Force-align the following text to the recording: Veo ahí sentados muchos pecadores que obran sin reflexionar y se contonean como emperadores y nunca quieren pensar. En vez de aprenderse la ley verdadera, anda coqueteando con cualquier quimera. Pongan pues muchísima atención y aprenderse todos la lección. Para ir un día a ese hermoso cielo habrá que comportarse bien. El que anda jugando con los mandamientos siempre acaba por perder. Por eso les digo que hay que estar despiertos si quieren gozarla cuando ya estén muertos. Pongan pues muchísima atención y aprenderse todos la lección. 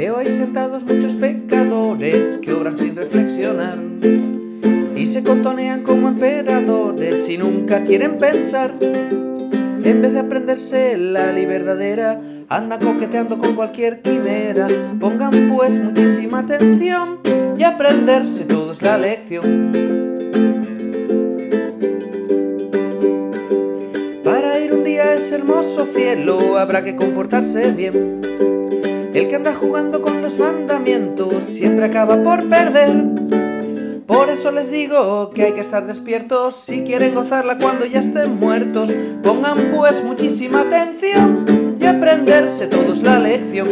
Veo 0.00 0.16
ahí 0.16 0.34
sentados 0.34 0.82
muchos 0.82 1.12
pecadores 1.16 2.38
que 2.38 2.54
obran 2.54 2.74
sin 2.74 2.96
reflexionar 2.96 3.76
y 4.96 5.04
se 5.04 5.22
contonean 5.22 5.82
como 5.82 6.08
emperadores 6.08 7.28
y 7.28 7.36
nunca 7.36 7.84
quieren 7.84 8.16
pensar. 8.16 8.72
En 8.80 10.00
vez 10.00 10.14
de 10.14 10.20
aprenderse 10.20 10.96
la 10.96 11.32
ley 11.32 11.44
verdadera, 11.44 12.18
anda 12.48 12.78
coqueteando 12.78 13.36
con 13.36 13.54
cualquier 13.54 14.00
quimera. 14.00 14.68
Pongan 14.98 15.50
pues 15.54 15.78
muchísima 15.78 16.38
atención 16.38 17.18
y 17.58 17.62
aprenderse 17.62 18.46
todos 18.46 18.80
la 18.80 18.96
lección. 18.96 19.70
Para 24.24 24.58
ir 24.60 24.72
un 24.72 24.82
día 24.82 25.02
a 25.02 25.14
ese 25.16 25.34
hermoso 25.34 25.84
cielo 25.84 26.56
habrá 26.56 26.82
que 26.82 26.96
comportarse 26.96 27.70
bien. 27.72 28.49
El 29.20 29.28
que 29.28 29.36
anda 29.36 29.54
jugando 29.54 30.00
con 30.00 30.22
los 30.22 30.38
mandamientos 30.38 31.44
siempre 31.44 31.84
acaba 31.84 32.24
por 32.24 32.48
perder. 32.48 33.04
Por 34.06 34.30
eso 34.30 34.50
les 34.50 34.70
digo 34.70 35.28
que 35.34 35.44
hay 35.44 35.52
que 35.52 35.60
estar 35.60 35.86
despiertos 35.86 36.56
si 36.56 36.84
quieren 36.84 37.14
gozarla 37.14 37.58
cuando 37.58 37.84
ya 37.84 38.00
estén 38.00 38.40
muertos. 38.40 38.90
Pongan 39.22 39.58
pues 39.76 40.02
muchísima 40.02 40.62
atención 40.62 41.76
y 41.78 41.84
aprenderse 41.84 42.66
todos 42.66 43.02
la 43.02 43.18
lección. 43.18 43.68